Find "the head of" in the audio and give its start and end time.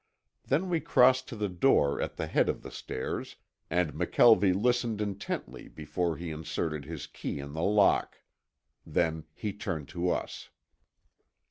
2.15-2.63